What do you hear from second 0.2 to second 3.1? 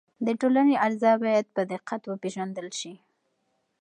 د ټولنې اجزا باید په دقت وپېژندل شي.